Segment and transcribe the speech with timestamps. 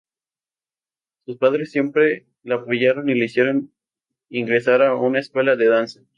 [1.27, 3.71] Sus padres siempre la apoyaron y la hicieron
[4.29, 6.01] ingresar a una escuela de danza.